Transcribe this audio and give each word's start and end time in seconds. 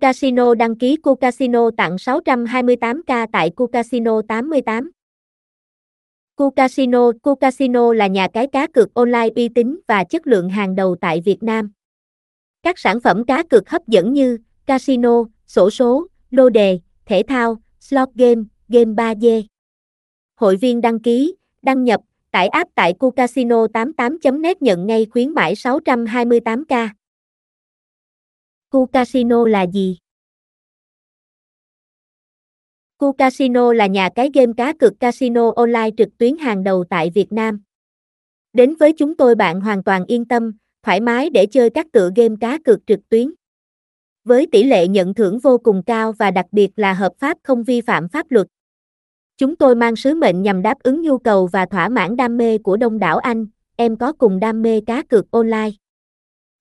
Casino 0.00 0.54
đăng 0.54 0.76
ký 0.76 0.96
Casino 1.20 1.70
tặng 1.76 1.96
628k 1.96 3.26
tại 3.32 3.50
Casino 3.72 4.22
88. 4.28 4.90
Casino 6.56 7.10
Casino 7.40 7.92
là 7.92 8.06
nhà 8.06 8.28
cái 8.28 8.46
cá 8.46 8.66
cược 8.66 8.94
online 8.94 9.28
uy 9.36 9.48
tín 9.48 9.80
và 9.88 10.04
chất 10.04 10.26
lượng 10.26 10.48
hàng 10.48 10.74
đầu 10.74 10.96
tại 11.00 11.20
Việt 11.24 11.42
Nam. 11.42 11.72
Các 12.62 12.78
sản 12.78 13.00
phẩm 13.00 13.24
cá 13.24 13.42
cược 13.42 13.68
hấp 13.68 13.86
dẫn 13.86 14.12
như 14.12 14.38
casino, 14.66 15.24
sổ 15.46 15.70
số, 15.70 16.06
lô 16.30 16.48
đề, 16.48 16.78
thể 17.06 17.22
thao, 17.28 17.56
slot 17.80 18.08
game, 18.14 18.42
game 18.68 18.92
3D. 18.92 19.42
Hội 20.40 20.56
viên 20.56 20.80
đăng 20.80 21.00
ký, 21.00 21.34
đăng 21.62 21.84
nhập, 21.84 22.00
tải 22.30 22.48
app 22.48 22.70
tại 22.74 22.94
cucasino88.net 22.98 24.62
nhận 24.62 24.86
ngay 24.86 25.06
khuyến 25.10 25.30
mãi 25.30 25.54
628k. 25.54 26.88
Cucasino 28.74 29.46
là 29.46 29.66
gì? 29.66 29.98
Cucasino 32.96 33.72
là 33.72 33.86
nhà 33.86 34.08
cái 34.14 34.30
game 34.34 34.52
cá 34.56 34.72
cược 34.72 35.00
casino 35.00 35.52
online 35.56 35.90
trực 35.96 36.08
tuyến 36.18 36.36
hàng 36.36 36.64
đầu 36.64 36.84
tại 36.90 37.10
Việt 37.14 37.32
Nam. 37.32 37.62
Đến 38.52 38.74
với 38.74 38.92
chúng 38.92 39.16
tôi 39.16 39.34
bạn 39.34 39.60
hoàn 39.60 39.84
toàn 39.84 40.04
yên 40.06 40.24
tâm, 40.24 40.52
thoải 40.82 41.00
mái 41.00 41.30
để 41.30 41.46
chơi 41.46 41.70
các 41.70 41.86
tựa 41.92 42.10
game 42.16 42.34
cá 42.40 42.58
cược 42.64 42.86
trực 42.86 43.00
tuyến. 43.08 43.32
Với 44.24 44.46
tỷ 44.52 44.64
lệ 44.64 44.88
nhận 44.88 45.14
thưởng 45.14 45.38
vô 45.38 45.58
cùng 45.58 45.82
cao 45.82 46.12
và 46.12 46.30
đặc 46.30 46.46
biệt 46.52 46.70
là 46.76 46.92
hợp 46.92 47.12
pháp 47.18 47.38
không 47.42 47.64
vi 47.64 47.80
phạm 47.80 48.08
pháp 48.08 48.30
luật. 48.30 48.46
Chúng 49.36 49.56
tôi 49.56 49.74
mang 49.74 49.96
sứ 49.96 50.14
mệnh 50.14 50.42
nhằm 50.42 50.62
đáp 50.62 50.78
ứng 50.82 51.02
nhu 51.02 51.18
cầu 51.18 51.46
và 51.46 51.66
thỏa 51.66 51.88
mãn 51.88 52.16
đam 52.16 52.36
mê 52.36 52.58
của 52.58 52.76
đông 52.76 52.98
đảo 52.98 53.18
anh, 53.18 53.46
em 53.76 53.96
có 53.96 54.12
cùng 54.12 54.40
đam 54.40 54.62
mê 54.62 54.80
cá 54.86 55.02
cược 55.02 55.30
online. 55.30 55.70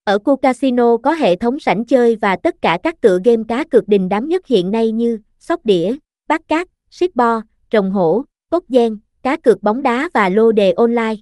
Ở 0.05 0.19
khu 0.25 0.35
Casino 0.35 0.97
có 0.97 1.11
hệ 1.11 1.35
thống 1.35 1.59
sảnh 1.59 1.85
chơi 1.85 2.15
và 2.15 2.35
tất 2.35 2.61
cả 2.61 2.77
các 2.83 3.01
tựa 3.01 3.19
game 3.25 3.43
cá 3.47 3.63
cược 3.63 3.87
đình 3.87 4.09
đám 4.09 4.27
nhất 4.27 4.47
hiện 4.47 4.71
nay 4.71 4.91
như 4.91 5.19
sóc 5.39 5.65
đĩa, 5.65 5.95
bát 6.27 6.41
cát, 6.47 6.67
siết 6.89 7.15
bo, 7.15 7.41
trồng 7.69 7.91
hổ, 7.91 8.23
cốt 8.49 8.63
gian, 8.69 8.97
cá 9.21 9.37
cược 9.37 9.63
bóng 9.63 9.83
đá 9.83 10.09
và 10.13 10.29
lô 10.29 10.51
đề 10.51 10.71
online. 10.71 11.15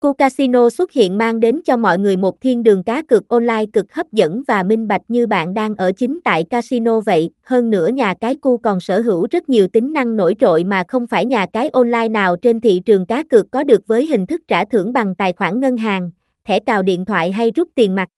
Khu 0.00 0.12
Casino 0.12 0.70
xuất 0.70 0.92
hiện 0.92 1.18
mang 1.18 1.40
đến 1.40 1.60
cho 1.64 1.76
mọi 1.76 1.98
người 1.98 2.16
một 2.16 2.40
thiên 2.40 2.62
đường 2.62 2.82
cá 2.82 3.02
cược 3.02 3.28
online 3.28 3.66
cực 3.72 3.94
hấp 3.94 4.12
dẫn 4.12 4.42
và 4.48 4.62
minh 4.62 4.88
bạch 4.88 5.02
như 5.08 5.26
bạn 5.26 5.54
đang 5.54 5.74
ở 5.74 5.92
chính 5.92 6.20
tại 6.24 6.44
casino 6.44 7.00
vậy. 7.00 7.30
Hơn 7.42 7.70
nữa 7.70 7.88
nhà 7.88 8.14
cái 8.20 8.34
Cu 8.34 8.56
còn 8.56 8.80
sở 8.80 9.00
hữu 9.00 9.26
rất 9.30 9.48
nhiều 9.48 9.68
tính 9.68 9.92
năng 9.92 10.16
nổi 10.16 10.34
trội 10.40 10.64
mà 10.64 10.84
không 10.88 11.06
phải 11.06 11.26
nhà 11.26 11.46
cái 11.52 11.68
online 11.68 12.08
nào 12.08 12.36
trên 12.36 12.60
thị 12.60 12.80
trường 12.84 13.06
cá 13.06 13.24
cược 13.24 13.50
có 13.50 13.64
được 13.64 13.86
với 13.86 14.06
hình 14.06 14.26
thức 14.26 14.42
trả 14.48 14.64
thưởng 14.64 14.92
bằng 14.92 15.14
tài 15.14 15.32
khoản 15.32 15.60
ngân 15.60 15.76
hàng, 15.76 16.10
thẻ 16.44 16.60
cào 16.60 16.82
điện 16.82 17.04
thoại 17.04 17.32
hay 17.32 17.50
rút 17.50 17.68
tiền 17.74 17.94
mặt. 17.94 18.08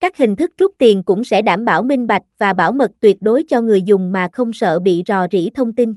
Các 0.00 0.16
hình 0.16 0.36
thức 0.36 0.50
rút 0.58 0.74
tiền 0.78 1.02
cũng 1.02 1.24
sẽ 1.24 1.42
đảm 1.42 1.64
bảo 1.64 1.82
minh 1.82 2.06
bạch 2.06 2.22
và 2.38 2.52
bảo 2.52 2.72
mật 2.72 2.90
tuyệt 3.00 3.16
đối 3.20 3.44
cho 3.48 3.60
người 3.60 3.82
dùng 3.82 4.12
mà 4.12 4.28
không 4.32 4.52
sợ 4.52 4.78
bị 4.78 5.02
rò 5.06 5.26
rỉ 5.32 5.50
thông 5.50 5.72
tin. 5.72 5.94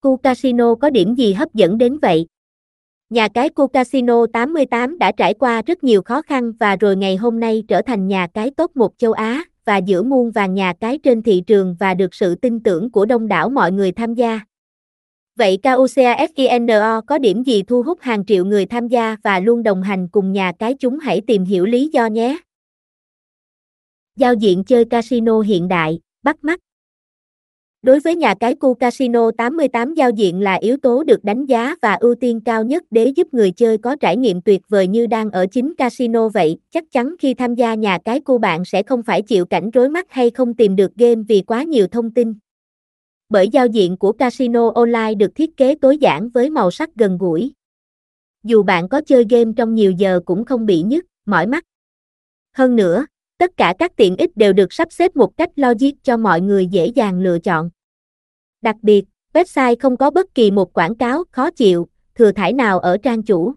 Cu 0.00 0.16
Casino 0.16 0.74
có 0.74 0.90
điểm 0.90 1.14
gì 1.14 1.32
hấp 1.32 1.54
dẫn 1.54 1.78
đến 1.78 1.98
vậy? 1.98 2.26
Nhà 3.10 3.28
cái 3.28 3.50
Cu 3.50 3.66
Casino 3.66 4.26
88 4.32 4.98
đã 4.98 5.12
trải 5.12 5.34
qua 5.34 5.62
rất 5.62 5.84
nhiều 5.84 6.02
khó 6.02 6.22
khăn 6.22 6.52
và 6.52 6.76
rồi 6.76 6.96
ngày 6.96 7.16
hôm 7.16 7.40
nay 7.40 7.62
trở 7.68 7.82
thành 7.82 8.08
nhà 8.08 8.26
cái 8.34 8.50
top 8.50 8.76
1 8.76 8.98
châu 8.98 9.12
Á 9.12 9.44
và 9.64 9.76
giữa 9.76 10.02
muôn 10.02 10.30
vàng 10.30 10.54
nhà 10.54 10.72
cái 10.80 10.98
trên 10.98 11.22
thị 11.22 11.42
trường 11.46 11.76
và 11.80 11.94
được 11.94 12.14
sự 12.14 12.34
tin 12.34 12.60
tưởng 12.60 12.90
của 12.90 13.06
đông 13.06 13.28
đảo 13.28 13.48
mọi 13.48 13.72
người 13.72 13.92
tham 13.92 14.14
gia. 14.14 14.40
Vậy 15.36 15.58
KUCAFINO 15.62 17.00
có 17.06 17.18
điểm 17.18 17.42
gì 17.42 17.62
thu 17.62 17.82
hút 17.82 17.98
hàng 18.00 18.24
triệu 18.24 18.44
người 18.44 18.66
tham 18.66 18.88
gia 18.88 19.16
và 19.22 19.40
luôn 19.40 19.62
đồng 19.62 19.82
hành 19.82 20.08
cùng 20.08 20.32
nhà 20.32 20.52
cái 20.58 20.74
chúng 20.74 20.98
hãy 20.98 21.20
tìm 21.26 21.44
hiểu 21.44 21.66
lý 21.66 21.88
do 21.92 22.06
nhé. 22.06 22.38
Giao 24.16 24.34
diện 24.34 24.64
chơi 24.64 24.84
casino 24.84 25.40
hiện 25.40 25.68
đại, 25.68 26.00
bắt 26.22 26.36
mắt. 26.42 26.60
Đối 27.82 28.00
với 28.00 28.16
nhà 28.16 28.34
cái 28.34 28.54
Cu 28.54 28.74
Casino 28.74 29.30
88 29.38 29.94
giao 29.94 30.10
diện 30.10 30.40
là 30.40 30.54
yếu 30.54 30.76
tố 30.76 31.04
được 31.04 31.24
đánh 31.24 31.46
giá 31.46 31.74
và 31.82 31.94
ưu 31.94 32.14
tiên 32.14 32.40
cao 32.40 32.64
nhất 32.64 32.82
để 32.90 33.06
giúp 33.06 33.34
người 33.34 33.50
chơi 33.50 33.78
có 33.78 33.96
trải 33.96 34.16
nghiệm 34.16 34.42
tuyệt 34.42 34.60
vời 34.68 34.88
như 34.88 35.06
đang 35.06 35.30
ở 35.30 35.46
chính 35.46 35.74
casino 35.74 36.28
vậy. 36.28 36.56
Chắc 36.70 36.84
chắn 36.92 37.14
khi 37.18 37.34
tham 37.34 37.54
gia 37.54 37.74
nhà 37.74 37.98
cái 38.04 38.20
Cu 38.20 38.38
bạn 38.38 38.64
sẽ 38.64 38.82
không 38.82 39.02
phải 39.02 39.22
chịu 39.22 39.44
cảnh 39.44 39.70
rối 39.70 39.88
mắt 39.88 40.06
hay 40.10 40.30
không 40.30 40.54
tìm 40.54 40.76
được 40.76 40.94
game 40.96 41.22
vì 41.28 41.40
quá 41.40 41.62
nhiều 41.62 41.86
thông 41.86 42.10
tin. 42.10 42.34
Bởi 43.30 43.48
giao 43.48 43.66
diện 43.66 43.96
của 43.96 44.12
casino 44.12 44.70
online 44.74 45.14
được 45.14 45.34
thiết 45.34 45.56
kế 45.56 45.74
tối 45.74 45.98
giản 45.98 46.28
với 46.28 46.50
màu 46.50 46.70
sắc 46.70 46.90
gần 46.94 47.18
gũi. 47.18 47.52
Dù 48.42 48.62
bạn 48.62 48.88
có 48.88 49.00
chơi 49.06 49.24
game 49.30 49.52
trong 49.56 49.74
nhiều 49.74 49.90
giờ 49.90 50.20
cũng 50.24 50.44
không 50.44 50.66
bị 50.66 50.82
nhức, 50.82 51.04
mỏi 51.26 51.46
mắt. 51.46 51.64
Hơn 52.52 52.76
nữa, 52.76 53.06
Tất 53.40 53.56
cả 53.56 53.74
các 53.78 53.96
tiện 53.96 54.16
ích 54.16 54.36
đều 54.36 54.52
được 54.52 54.72
sắp 54.72 54.92
xếp 54.92 55.16
một 55.16 55.36
cách 55.36 55.50
logic 55.56 55.90
cho 56.02 56.16
mọi 56.16 56.40
người 56.40 56.66
dễ 56.66 56.86
dàng 56.86 57.20
lựa 57.20 57.38
chọn. 57.38 57.70
Đặc 58.62 58.76
biệt, 58.82 59.04
website 59.34 59.76
không 59.80 59.96
có 59.96 60.10
bất 60.10 60.34
kỳ 60.34 60.50
một 60.50 60.72
quảng 60.72 60.94
cáo 60.94 61.24
khó 61.30 61.50
chịu, 61.50 61.88
thừa 62.14 62.32
thải 62.32 62.52
nào 62.52 62.78
ở 62.78 62.96
trang 63.02 63.22
chủ. 63.22 63.54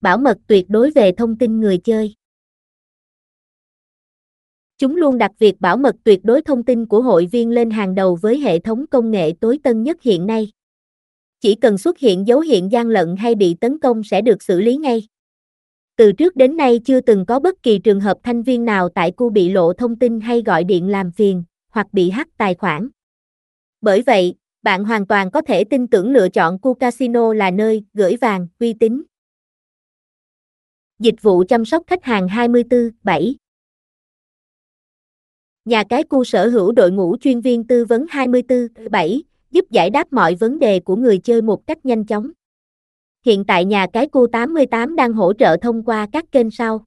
Bảo 0.00 0.18
mật 0.18 0.38
tuyệt 0.46 0.66
đối 0.68 0.90
về 0.90 1.12
thông 1.12 1.38
tin 1.38 1.60
người 1.60 1.78
chơi. 1.78 2.14
Chúng 4.82 4.96
luôn 4.96 5.18
đặt 5.18 5.30
việc 5.38 5.60
bảo 5.60 5.76
mật 5.76 5.96
tuyệt 6.04 6.20
đối 6.24 6.42
thông 6.42 6.62
tin 6.62 6.86
của 6.86 7.02
hội 7.02 7.26
viên 7.26 7.50
lên 7.50 7.70
hàng 7.70 7.94
đầu 7.94 8.18
với 8.22 8.38
hệ 8.38 8.58
thống 8.58 8.86
công 8.86 9.10
nghệ 9.10 9.32
tối 9.40 9.58
tân 9.62 9.82
nhất 9.82 10.02
hiện 10.02 10.26
nay. 10.26 10.52
Chỉ 11.40 11.54
cần 11.54 11.78
xuất 11.78 11.98
hiện 11.98 12.26
dấu 12.26 12.40
hiệu 12.40 12.68
gian 12.70 12.88
lận 12.88 13.16
hay 13.16 13.34
bị 13.34 13.54
tấn 13.60 13.78
công 13.78 14.04
sẽ 14.04 14.22
được 14.22 14.42
xử 14.42 14.60
lý 14.60 14.76
ngay. 14.76 15.08
Từ 15.96 16.12
trước 16.12 16.36
đến 16.36 16.56
nay 16.56 16.80
chưa 16.84 17.00
từng 17.00 17.26
có 17.26 17.40
bất 17.40 17.62
kỳ 17.62 17.78
trường 17.78 18.00
hợp 18.00 18.18
thanh 18.22 18.42
viên 18.42 18.64
nào 18.64 18.88
tại 18.88 19.10
cu 19.10 19.30
bị 19.30 19.50
lộ 19.50 19.72
thông 19.72 19.98
tin 19.98 20.20
hay 20.20 20.42
gọi 20.42 20.64
điện 20.64 20.88
làm 20.88 21.10
phiền, 21.10 21.44
hoặc 21.68 21.86
bị 21.92 22.10
hack 22.10 22.36
tài 22.36 22.54
khoản. 22.54 22.88
Bởi 23.80 24.02
vậy, 24.02 24.34
bạn 24.62 24.84
hoàn 24.84 25.06
toàn 25.06 25.30
có 25.30 25.40
thể 25.40 25.64
tin 25.64 25.86
tưởng 25.86 26.12
lựa 26.12 26.28
chọn 26.28 26.58
cu 26.58 26.74
casino 26.74 27.34
là 27.34 27.50
nơi 27.50 27.84
gửi 27.94 28.16
vàng, 28.20 28.48
uy 28.58 28.72
tín. 28.72 29.02
Dịch 30.98 31.22
vụ 31.22 31.44
chăm 31.48 31.64
sóc 31.64 31.82
khách 31.86 32.04
hàng 32.04 32.28
24/7 32.28 33.41
Nhà 35.64 35.84
cái 35.88 36.04
cu 36.04 36.24
sở 36.24 36.48
hữu 36.48 36.72
đội 36.72 36.90
ngũ 36.90 37.16
chuyên 37.20 37.40
viên 37.40 37.66
tư 37.66 37.84
vấn 37.84 38.06
24/7, 38.06 39.22
giúp 39.50 39.64
giải 39.70 39.90
đáp 39.90 40.12
mọi 40.12 40.34
vấn 40.34 40.58
đề 40.58 40.80
của 40.80 40.96
người 40.96 41.18
chơi 41.18 41.42
một 41.42 41.66
cách 41.66 41.86
nhanh 41.86 42.06
chóng. 42.06 42.30
Hiện 43.24 43.44
tại 43.44 43.64
nhà 43.64 43.86
cái 43.92 44.08
cu 44.08 44.26
88 44.26 44.96
đang 44.96 45.12
hỗ 45.12 45.32
trợ 45.32 45.56
thông 45.62 45.82
qua 45.82 46.06
các 46.12 46.24
kênh 46.32 46.50
sau. 46.50 46.84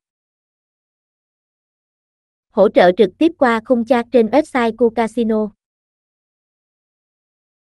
Hỗ 2.52 2.70
trợ 2.70 2.92
trực 2.98 3.10
tiếp 3.18 3.32
qua 3.38 3.60
khung 3.66 3.86
chat 3.86 4.06
trên 4.12 4.28
website 4.28 4.76
cu 4.78 4.90
casino. 4.90 5.50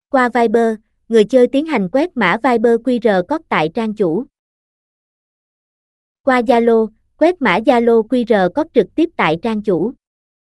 Qua 0.10 0.30
Viber, 0.34 0.76
người 1.10 1.24
chơi 1.26 1.48
tiến 1.48 1.66
hành 1.66 1.90
quét 1.92 2.18
mã 2.18 2.38
Viber 2.44 2.76
QR 2.76 3.24
code 3.28 3.44
tại 3.50 3.70
trang 3.74 3.94
chủ. 3.94 4.26
Qua 6.24 6.42
Zalo, 6.42 6.88
quét 7.18 7.42
mã 7.42 7.60
Zalo 7.66 8.08
QR 8.08 8.50
code 8.54 8.70
trực 8.74 8.96
tiếp 8.96 9.10
tại 9.18 9.38
trang 9.42 9.64
chủ. 9.64 9.94